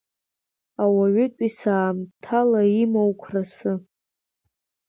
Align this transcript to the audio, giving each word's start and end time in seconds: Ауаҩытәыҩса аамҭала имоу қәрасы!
Ауаҩытәыҩса 0.83 1.71
аамҭала 1.79 2.61
имоу 2.81 3.11
қәрасы! 3.21 3.73